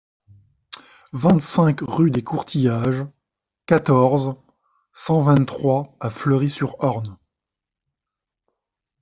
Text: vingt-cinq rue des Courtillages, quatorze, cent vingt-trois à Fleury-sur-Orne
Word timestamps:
vingt-cinq 1.13 1.81
rue 1.83 2.09
des 2.09 2.23
Courtillages, 2.23 3.05
quatorze, 3.67 4.33
cent 4.93 5.21
vingt-trois 5.21 5.95
à 5.99 6.09
Fleury-sur-Orne 6.09 7.17